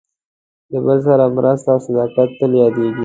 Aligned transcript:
د 0.71 0.73
بل 0.85 0.97
سره 1.07 1.25
مرسته 1.37 1.69
او 1.73 1.79
صداقت 1.87 2.29
تل 2.39 2.51
یادېږي. 2.61 2.99